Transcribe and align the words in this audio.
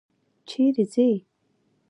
چیري 0.47 0.85
ځې؟ 0.93 1.09